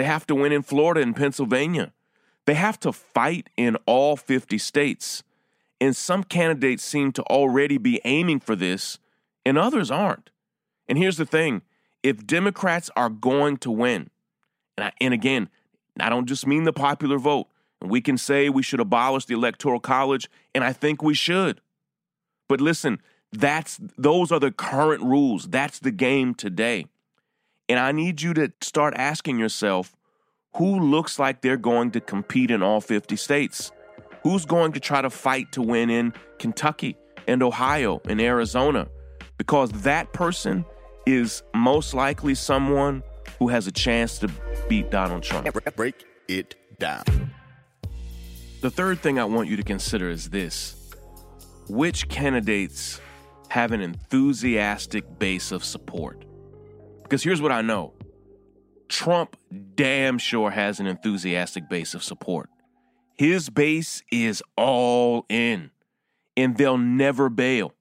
They 0.00 0.06
have 0.06 0.26
to 0.28 0.34
win 0.34 0.50
in 0.50 0.62
Florida 0.62 1.02
and 1.02 1.14
Pennsylvania. 1.14 1.92
They 2.46 2.54
have 2.54 2.80
to 2.80 2.90
fight 2.90 3.50
in 3.58 3.76
all 3.84 4.16
50 4.16 4.56
states. 4.56 5.22
And 5.78 5.94
some 5.94 6.24
candidates 6.24 6.82
seem 6.82 7.12
to 7.12 7.22
already 7.24 7.76
be 7.76 8.00
aiming 8.06 8.40
for 8.40 8.56
this, 8.56 8.98
and 9.44 9.58
others 9.58 9.90
aren't. 9.90 10.30
And 10.88 10.96
here's 10.96 11.18
the 11.18 11.26
thing 11.26 11.60
if 12.02 12.26
Democrats 12.26 12.88
are 12.96 13.10
going 13.10 13.58
to 13.58 13.70
win, 13.70 14.08
and, 14.78 14.86
I, 14.86 14.92
and 15.02 15.12
again, 15.12 15.50
I 16.00 16.08
don't 16.08 16.24
just 16.24 16.46
mean 16.46 16.64
the 16.64 16.72
popular 16.72 17.18
vote, 17.18 17.48
we 17.82 18.00
can 18.00 18.16
say 18.16 18.48
we 18.48 18.62
should 18.62 18.80
abolish 18.80 19.26
the 19.26 19.34
Electoral 19.34 19.80
College, 19.80 20.30
and 20.54 20.64
I 20.64 20.72
think 20.72 21.02
we 21.02 21.12
should. 21.12 21.60
But 22.48 22.62
listen, 22.62 23.02
that's 23.32 23.78
those 23.98 24.32
are 24.32 24.40
the 24.40 24.50
current 24.50 25.02
rules. 25.02 25.48
That's 25.48 25.78
the 25.78 25.90
game 25.90 26.32
today. 26.34 26.86
And 27.70 27.78
I 27.78 27.92
need 27.92 28.20
you 28.20 28.34
to 28.34 28.52
start 28.62 28.94
asking 28.96 29.38
yourself 29.38 29.94
who 30.56 30.80
looks 30.80 31.20
like 31.20 31.40
they're 31.40 31.56
going 31.56 31.92
to 31.92 32.00
compete 32.00 32.50
in 32.50 32.64
all 32.64 32.80
50 32.80 33.14
states? 33.14 33.70
Who's 34.24 34.44
going 34.44 34.72
to 34.72 34.80
try 34.80 35.00
to 35.00 35.08
fight 35.08 35.52
to 35.52 35.62
win 35.62 35.88
in 35.88 36.12
Kentucky 36.40 36.96
and 37.28 37.44
Ohio 37.44 38.02
and 38.06 38.20
Arizona? 38.20 38.88
Because 39.38 39.70
that 39.82 40.12
person 40.12 40.64
is 41.06 41.44
most 41.54 41.94
likely 41.94 42.34
someone 42.34 43.04
who 43.38 43.46
has 43.46 43.68
a 43.68 43.72
chance 43.72 44.18
to 44.18 44.28
beat 44.68 44.90
Donald 44.90 45.22
Trump. 45.22 45.48
Break 45.76 46.04
it 46.26 46.56
down. 46.80 47.04
The 48.62 48.70
third 48.70 48.98
thing 48.98 49.20
I 49.20 49.24
want 49.26 49.48
you 49.48 49.54
to 49.56 49.62
consider 49.62 50.10
is 50.10 50.30
this 50.30 50.74
which 51.68 52.08
candidates 52.08 53.00
have 53.48 53.70
an 53.70 53.80
enthusiastic 53.80 55.20
base 55.20 55.52
of 55.52 55.62
support? 55.62 56.24
Because 57.10 57.24
here's 57.24 57.42
what 57.42 57.50
I 57.50 57.60
know 57.60 57.92
Trump 58.88 59.36
damn 59.74 60.16
sure 60.16 60.52
has 60.52 60.78
an 60.78 60.86
enthusiastic 60.86 61.68
base 61.68 61.92
of 61.92 62.04
support. 62.04 62.48
His 63.18 63.50
base 63.50 64.02
is 64.12 64.44
all 64.56 65.26
in, 65.28 65.72
and 66.36 66.56
they'll 66.56 66.78
never 66.78 67.28
bail. 67.28 67.74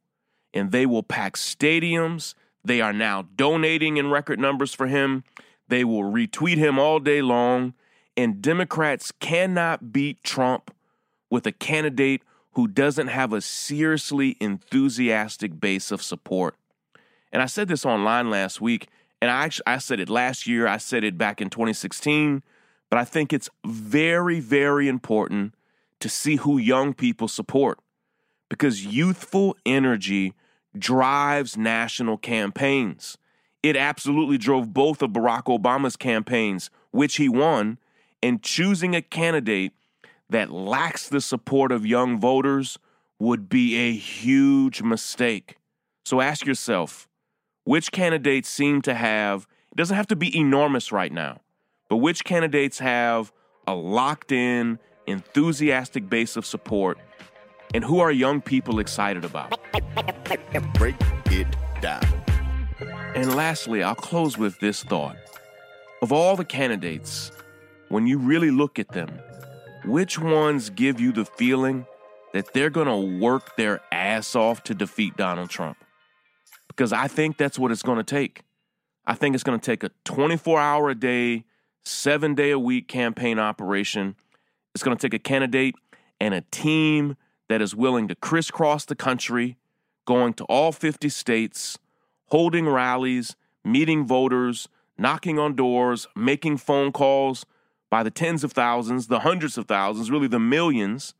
And 0.51 0.71
they 0.71 0.87
will 0.87 1.03
pack 1.03 1.35
stadiums. 1.35 2.33
They 2.65 2.81
are 2.81 2.91
now 2.91 3.27
donating 3.35 3.97
in 3.97 4.09
record 4.09 4.39
numbers 4.39 4.73
for 4.73 4.87
him. 4.87 5.23
They 5.67 5.83
will 5.83 6.01
retweet 6.01 6.57
him 6.57 6.79
all 6.79 6.99
day 6.99 7.21
long. 7.21 7.75
And 8.17 8.41
Democrats 8.41 9.11
cannot 9.19 9.93
beat 9.93 10.23
Trump 10.23 10.73
with 11.29 11.45
a 11.45 11.51
candidate 11.51 12.23
who 12.53 12.67
doesn't 12.67 13.07
have 13.07 13.31
a 13.31 13.41
seriously 13.41 14.37
enthusiastic 14.41 15.59
base 15.59 15.91
of 15.91 16.01
support. 16.01 16.55
And 17.31 17.43
I 17.43 17.45
said 17.45 17.67
this 17.67 17.85
online 17.85 18.31
last 18.31 18.59
week, 18.59 18.87
and 19.21 19.29
I 19.31 19.45
actually 19.45 19.67
I 19.67 19.77
said 19.77 19.99
it 19.99 20.09
last 20.09 20.47
year, 20.47 20.67
I 20.67 20.77
said 20.77 21.03
it 21.03 21.17
back 21.17 21.41
in 21.41 21.49
2016, 21.49 22.43
but 22.89 22.99
I 22.99 23.05
think 23.05 23.33
it's 23.33 23.49
very 23.65 24.39
very 24.39 24.87
important 24.87 25.53
to 25.99 26.09
see 26.09 26.37
who 26.37 26.57
young 26.57 26.93
people 26.93 27.27
support 27.27 27.79
because 28.49 28.85
youthful 28.85 29.55
energy 29.65 30.33
drives 30.77 31.57
national 31.57 32.17
campaigns. 32.17 33.17
It 33.61 33.75
absolutely 33.75 34.37
drove 34.37 34.73
both 34.73 35.01
of 35.01 35.11
Barack 35.11 35.45
Obama's 35.45 35.97
campaigns, 35.97 36.69
which 36.91 37.17
he 37.17 37.27
won, 37.27 37.77
and 38.23 38.41
choosing 38.41 38.95
a 38.95 39.01
candidate 39.01 39.73
that 40.29 40.51
lacks 40.51 41.09
the 41.09 41.19
support 41.19 41.71
of 41.71 41.85
young 41.85 42.19
voters 42.19 42.77
would 43.17 43.49
be 43.49 43.75
a 43.75 43.93
huge 43.93 44.81
mistake. 44.81 45.57
So 46.05 46.21
ask 46.21 46.45
yourself 46.45 47.08
which 47.69 47.91
candidates 47.91 48.49
seem 48.49 48.81
to 48.81 48.95
have, 48.95 49.45
it 49.71 49.75
doesn't 49.75 49.95
have 49.95 50.07
to 50.07 50.15
be 50.15 50.35
enormous 50.35 50.91
right 50.91 51.11
now, 51.11 51.39
but 51.87 51.97
which 51.97 52.23
candidates 52.23 52.79
have 52.79 53.31
a 53.67 53.75
locked 53.75 54.31
in, 54.31 54.79
enthusiastic 55.05 56.09
base 56.09 56.35
of 56.35 56.47
support, 56.47 56.97
and 57.75 57.83
who 57.83 57.99
are 57.99 58.11
young 58.11 58.41
people 58.41 58.79
excited 58.79 59.23
about? 59.23 59.55
Break 60.73 60.95
it 61.27 61.45
down. 61.79 62.03
And 63.13 63.35
lastly, 63.35 63.83
I'll 63.83 63.93
close 63.93 64.35
with 64.35 64.59
this 64.59 64.81
thought. 64.81 65.17
Of 66.01 66.11
all 66.11 66.35
the 66.35 66.45
candidates, 66.45 67.31
when 67.89 68.07
you 68.07 68.17
really 68.17 68.49
look 68.49 68.79
at 68.79 68.87
them, 68.87 69.11
which 69.85 70.17
ones 70.17 70.71
give 70.71 70.99
you 70.99 71.11
the 71.11 71.25
feeling 71.25 71.85
that 72.33 72.51
they're 72.55 72.71
going 72.71 72.87
to 72.87 73.23
work 73.23 73.57
their 73.57 73.79
ass 73.91 74.35
off 74.35 74.63
to 74.63 74.73
defeat 74.73 75.15
Donald 75.17 75.51
Trump? 75.51 75.77
Because 76.79 76.93
I 76.93 77.09
think 77.09 77.35
that's 77.35 77.59
what 77.59 77.73
it's 77.73 77.83
going 77.83 77.97
to 77.97 78.05
take. 78.05 78.43
I 79.05 79.13
think 79.13 79.35
it's 79.35 79.43
going 79.43 79.59
to 79.59 79.65
take 79.65 79.83
a 79.83 79.91
24 80.05 80.61
hour 80.61 80.89
a 80.89 80.95
day, 80.95 81.43
seven 81.83 82.35
day 82.35 82.51
a 82.51 82.57
week 82.57 82.87
campaign 82.87 83.37
operation. 83.37 84.15
It's 84.73 84.81
going 84.81 84.95
to 84.95 85.01
take 85.01 85.13
a 85.13 85.19
candidate 85.21 85.75
and 86.21 86.33
a 86.33 86.39
team 86.51 87.17
that 87.49 87.61
is 87.61 87.75
willing 87.75 88.07
to 88.07 88.15
crisscross 88.15 88.85
the 88.85 88.95
country, 88.95 89.57
going 90.05 90.33
to 90.35 90.45
all 90.45 90.71
50 90.71 91.09
states, 91.09 91.77
holding 92.27 92.65
rallies, 92.65 93.35
meeting 93.65 94.07
voters, 94.07 94.69
knocking 94.97 95.37
on 95.37 95.57
doors, 95.57 96.07
making 96.15 96.55
phone 96.55 96.93
calls 96.93 97.45
by 97.89 98.03
the 98.03 98.11
tens 98.11 98.41
of 98.45 98.53
thousands, 98.53 99.07
the 99.07 99.19
hundreds 99.19 99.57
of 99.57 99.67
thousands, 99.67 100.09
really 100.09 100.29
the 100.29 100.39
millions. 100.39 101.13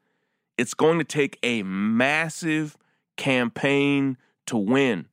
It's 0.58 0.74
going 0.74 1.00
to 1.00 1.04
take 1.04 1.38
a 1.44 1.64
massive 1.64 2.78
campaign 3.18 4.16
to 4.46 4.56
win. 4.56 5.10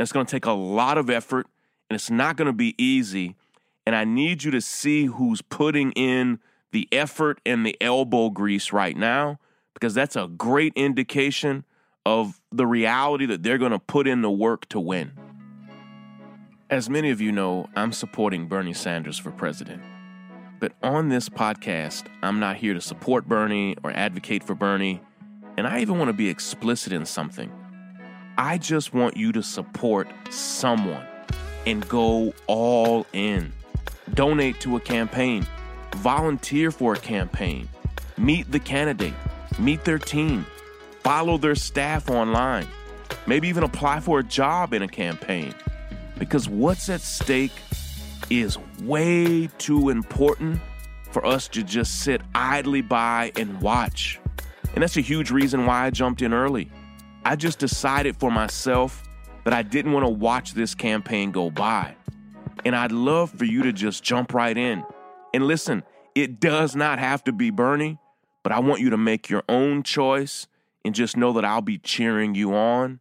And 0.00 0.04
it's 0.06 0.12
going 0.12 0.24
to 0.24 0.30
take 0.30 0.46
a 0.46 0.52
lot 0.52 0.96
of 0.96 1.10
effort 1.10 1.46
and 1.90 1.94
it's 1.94 2.08
not 2.08 2.36
going 2.38 2.46
to 2.46 2.54
be 2.54 2.74
easy. 2.82 3.36
And 3.84 3.94
I 3.94 4.04
need 4.04 4.42
you 4.44 4.50
to 4.50 4.62
see 4.62 5.04
who's 5.04 5.42
putting 5.42 5.92
in 5.92 6.38
the 6.72 6.88
effort 6.90 7.38
and 7.44 7.66
the 7.66 7.76
elbow 7.82 8.30
grease 8.30 8.72
right 8.72 8.96
now 8.96 9.38
because 9.74 9.92
that's 9.92 10.16
a 10.16 10.26
great 10.26 10.72
indication 10.74 11.66
of 12.06 12.40
the 12.50 12.66
reality 12.66 13.26
that 13.26 13.42
they're 13.42 13.58
going 13.58 13.72
to 13.72 13.78
put 13.78 14.08
in 14.08 14.22
the 14.22 14.30
work 14.30 14.66
to 14.70 14.80
win. 14.80 15.12
As 16.70 16.88
many 16.88 17.10
of 17.10 17.20
you 17.20 17.30
know, 17.30 17.68
I'm 17.76 17.92
supporting 17.92 18.48
Bernie 18.48 18.72
Sanders 18.72 19.18
for 19.18 19.30
president. 19.30 19.82
But 20.60 20.72
on 20.82 21.10
this 21.10 21.28
podcast, 21.28 22.06
I'm 22.22 22.40
not 22.40 22.56
here 22.56 22.72
to 22.72 22.80
support 22.80 23.28
Bernie 23.28 23.76
or 23.84 23.90
advocate 23.90 24.44
for 24.44 24.54
Bernie. 24.54 25.02
And 25.58 25.66
I 25.66 25.80
even 25.80 25.98
want 25.98 26.08
to 26.08 26.14
be 26.14 26.30
explicit 26.30 26.90
in 26.90 27.04
something. 27.04 27.52
I 28.42 28.56
just 28.56 28.94
want 28.94 29.18
you 29.18 29.32
to 29.32 29.42
support 29.42 30.08
someone 30.30 31.04
and 31.66 31.86
go 31.90 32.32
all 32.46 33.06
in. 33.12 33.52
Donate 34.14 34.58
to 34.60 34.76
a 34.76 34.80
campaign, 34.80 35.46
volunteer 35.96 36.70
for 36.70 36.94
a 36.94 36.96
campaign, 36.96 37.68
meet 38.16 38.50
the 38.50 38.58
candidate, 38.58 39.12
meet 39.58 39.84
their 39.84 39.98
team, 39.98 40.46
follow 41.04 41.36
their 41.36 41.54
staff 41.54 42.08
online, 42.08 42.66
maybe 43.26 43.46
even 43.46 43.62
apply 43.62 44.00
for 44.00 44.20
a 44.20 44.24
job 44.24 44.72
in 44.72 44.80
a 44.80 44.88
campaign. 44.88 45.54
Because 46.18 46.48
what's 46.48 46.88
at 46.88 47.02
stake 47.02 47.52
is 48.30 48.56
way 48.82 49.50
too 49.58 49.90
important 49.90 50.62
for 51.10 51.26
us 51.26 51.46
to 51.48 51.62
just 51.62 52.00
sit 52.00 52.22
idly 52.34 52.80
by 52.80 53.32
and 53.36 53.60
watch. 53.60 54.18
And 54.72 54.82
that's 54.82 54.96
a 54.96 55.02
huge 55.02 55.30
reason 55.30 55.66
why 55.66 55.84
I 55.84 55.90
jumped 55.90 56.22
in 56.22 56.32
early. 56.32 56.70
I 57.24 57.36
just 57.36 57.58
decided 57.58 58.16
for 58.16 58.30
myself 58.30 59.02
that 59.44 59.52
I 59.52 59.62
didn't 59.62 59.92
want 59.92 60.06
to 60.06 60.10
watch 60.10 60.54
this 60.54 60.74
campaign 60.74 61.30
go 61.32 61.50
by. 61.50 61.94
And 62.64 62.74
I'd 62.74 62.92
love 62.92 63.30
for 63.30 63.44
you 63.44 63.62
to 63.62 63.72
just 63.72 64.02
jump 64.02 64.34
right 64.34 64.56
in. 64.56 64.84
And 65.32 65.46
listen, 65.46 65.82
it 66.14 66.40
does 66.40 66.74
not 66.74 66.98
have 66.98 67.22
to 67.24 67.32
be 67.32 67.50
Bernie, 67.50 67.98
but 68.42 68.52
I 68.52 68.60
want 68.60 68.80
you 68.80 68.90
to 68.90 68.96
make 68.96 69.28
your 69.28 69.42
own 69.48 69.82
choice 69.82 70.46
and 70.84 70.94
just 70.94 71.16
know 71.16 71.32
that 71.34 71.44
I'll 71.44 71.62
be 71.62 71.78
cheering 71.78 72.34
you 72.34 72.54
on. 72.54 73.00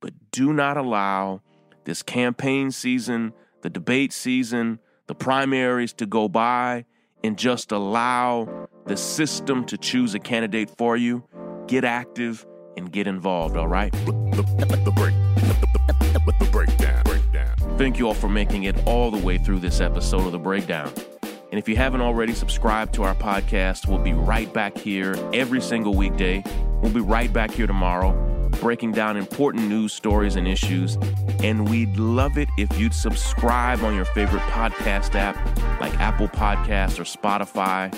But 0.00 0.12
do 0.30 0.52
not 0.52 0.76
allow 0.76 1.42
this 1.84 2.02
campaign 2.02 2.70
season, 2.70 3.32
the 3.62 3.70
debate 3.70 4.12
season, 4.12 4.78
the 5.06 5.14
primaries 5.14 5.92
to 5.94 6.06
go 6.06 6.28
by 6.28 6.84
and 7.24 7.38
just 7.38 7.72
allow 7.72 8.68
the 8.86 8.96
system 8.96 9.64
to 9.66 9.76
choose 9.76 10.14
a 10.14 10.18
candidate 10.18 10.70
for 10.70 10.96
you. 10.96 11.24
Get 11.66 11.84
active 11.84 12.46
and 12.78 12.90
get 12.92 13.06
involved, 13.06 13.56
all 13.56 13.68
right? 13.68 13.92
The, 13.92 14.12
the, 14.32 14.76
the 14.84 14.92
break. 14.92 15.14
The, 15.34 16.22
the, 16.24 16.34
the 16.38 16.50
breakdown. 16.50 17.02
Breakdown. 17.04 17.56
Thank 17.76 17.98
you 17.98 18.06
all 18.06 18.14
for 18.14 18.28
making 18.28 18.62
it 18.62 18.86
all 18.86 19.10
the 19.10 19.18
way 19.18 19.36
through 19.36 19.58
this 19.58 19.80
episode 19.80 20.24
of 20.24 20.32
The 20.32 20.38
Breakdown. 20.38 20.92
And 21.22 21.58
if 21.58 21.68
you 21.68 21.76
haven't 21.76 22.00
already 22.00 22.34
subscribed 22.34 22.94
to 22.94 23.02
our 23.02 23.14
podcast, 23.14 23.88
we'll 23.88 23.98
be 23.98 24.12
right 24.12 24.52
back 24.52 24.78
here 24.78 25.16
every 25.34 25.60
single 25.60 25.94
weekday. 25.94 26.42
We'll 26.80 26.92
be 26.92 27.00
right 27.00 27.32
back 27.32 27.50
here 27.50 27.66
tomorrow, 27.66 28.12
breaking 28.60 28.92
down 28.92 29.16
important 29.16 29.68
news 29.68 29.92
stories 29.92 30.36
and 30.36 30.46
issues. 30.46 30.96
And 31.42 31.68
we'd 31.68 31.96
love 31.96 32.38
it 32.38 32.48
if 32.58 32.78
you'd 32.78 32.94
subscribe 32.94 33.82
on 33.82 33.94
your 33.94 34.04
favorite 34.06 34.42
podcast 34.42 35.14
app 35.14 35.36
like 35.80 35.94
Apple 35.98 36.28
Podcasts 36.28 36.98
or 36.98 37.04
Spotify. 37.04 37.92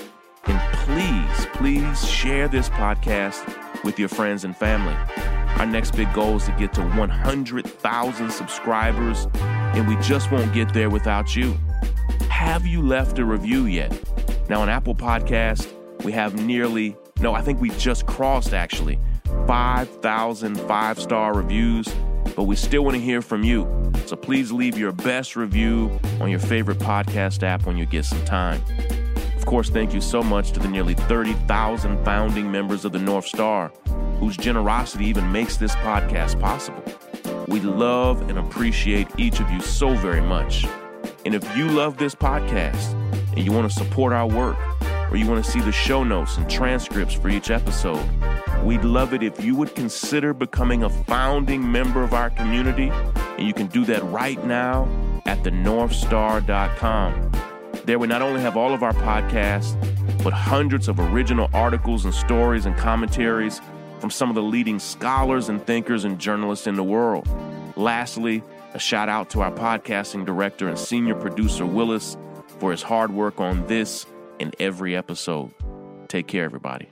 And 0.45 0.75
please, 0.79 1.47
please 1.55 2.09
share 2.09 2.49
this 2.49 2.71
podcast 2.71 3.70
with 3.85 3.99
your 3.99 4.09
friends 4.09 4.45
and 4.45 4.57
family. 4.57 4.95
Our 5.59 5.67
next 5.67 5.95
big 5.95 6.13
goal 6.15 6.37
is 6.37 6.47
to 6.47 6.53
get 6.53 6.73
to 6.75 6.83
100,000 6.83 8.31
subscribers, 8.31 9.27
and 9.35 9.87
we 9.89 9.97
just 9.97 10.31
won't 10.33 10.53
get 10.53 10.73
there 10.73 10.91
without 10.91 11.37
you. 11.37 11.55
Have 12.29 12.67
you 12.67 12.83
left 12.83 13.19
a 13.19 13.25
review 13.25 13.67
yet? 13.67 13.93
Now, 14.49 14.63
on 14.63 14.69
Apple 14.69 14.95
Podcast, 14.95 15.73
we 16.05 16.13
have 16.13 16.35
nearly, 16.35 16.97
no, 17.21 17.35
I 17.35 17.43
think 17.43 17.61
we 17.61 17.71
just 17.71 18.07
crossed 18.07 18.55
actually 18.55 18.99
5,000 19.47 20.59
five 20.61 20.99
star 20.99 21.35
reviews, 21.35 21.89
but 22.37 22.45
we 22.45 22.57
still 22.57 22.83
want 22.83 22.97
to 22.97 23.01
hear 23.01 23.23
from 23.23 23.43
you. 23.43 23.69
So 24.07 24.17
please 24.17 24.51
leave 24.51 24.79
your 24.79 24.93
best 24.93 25.37
review 25.37 26.01
on 26.21 26.31
your 26.31 26.41
favorite 26.41 26.79
podcast 26.79 27.43
app 27.43 27.67
when 27.67 27.77
you 27.77 27.87
get 27.87 28.05
some 28.05 28.25
time. 28.25 28.61
Of 29.41 29.47
course, 29.47 29.71
thank 29.71 29.95
you 29.95 30.03
so 30.03 30.23
much 30.23 30.53
to 30.53 30.61
the 30.61 30.69
nearly 30.69 30.93
30,000 30.93 32.05
founding 32.05 32.53
members 32.53 32.85
of 32.85 32.93
the 32.93 32.99
North 32.99 33.25
Star, 33.25 33.73
whose 34.19 34.37
generosity 34.37 35.07
even 35.07 35.33
makes 35.33 35.57
this 35.57 35.75
podcast 35.77 36.39
possible. 36.39 36.85
We 37.49 37.61
love 37.61 38.29
and 38.29 38.39
appreciate 38.39 39.09
each 39.17 39.41
of 39.41 39.51
you 39.51 39.63
so 39.63 39.95
very 39.95 40.21
much. 40.21 40.67
And 41.25 41.35
if 41.35 41.57
you 41.57 41.69
love 41.69 41.97
this 41.97 42.15
podcast 42.15 42.93
and 43.35 43.39
you 43.39 43.51
want 43.51 43.69
to 43.69 43.75
support 43.75 44.13
our 44.13 44.29
work, 44.29 44.59
or 45.11 45.17
you 45.17 45.27
want 45.27 45.43
to 45.43 45.51
see 45.51 45.61
the 45.61 45.73
show 45.73 46.05
notes 46.05 46.37
and 46.37 46.49
transcripts 46.49 47.15
for 47.15 47.31
each 47.31 47.51
episode, 47.51 48.07
we'd 48.63 48.85
love 48.85 49.15
it 49.15 49.23
if 49.23 49.43
you 49.43 49.57
would 49.57 49.75
consider 49.75 50.35
becoming 50.35 50.85
a 50.85 50.91
founding 50.91 51.73
member 51.73 52.03
of 52.03 52.13
our 52.13 52.29
community. 52.29 52.91
And 52.91 53.47
you 53.47 53.55
can 53.55 53.69
do 53.69 53.87
that 53.87 54.05
right 54.05 54.45
now 54.45 54.87
at 55.25 55.43
thenorthstar.com. 55.43 57.50
There 57.85 57.99
we 57.99 58.07
not 58.07 58.23
only 58.23 58.41
have 58.41 58.57
all 58.57 58.75
of 58.75 58.83
our 58.83 58.93
podcasts, 58.93 59.75
but 60.23 60.33
hundreds 60.33 60.89
of 60.89 61.01
original 61.01 61.49
articles 61.55 62.05
and 62.05 62.15
stories 62.15 62.67
and 62.67 62.77
commentaries 62.77 63.61
from 64.01 64.11
some 64.11 64.29
of 64.29 64.35
the 64.35 64.43
leading 64.43 64.79
scholars 64.79 65.49
and 65.49 65.65
thinkers 65.67 66.05
and 66.05 66.19
journalists 66.19 66.67
in 66.67 66.75
the 66.75 66.85
world. 66.85 67.29
Lastly, 67.77 68.43
a 68.75 68.79
shout 68.79 69.09
out 69.09 69.31
to 69.31 69.41
our 69.41 69.51
podcasting 69.51 70.25
director 70.25 70.69
and 70.69 70.79
senior 70.79 71.15
producer, 71.15 71.67
Willis, 71.67 72.17
for 72.59 72.71
his 72.71 72.83
hard 72.83 73.13
work 73.13 73.41
on 73.41 73.67
this 73.67 74.07
and 74.39 74.55
every 74.61 74.95
episode. 74.95 75.51
Take 76.09 76.27
care, 76.27 76.45
everybody. 76.45 76.91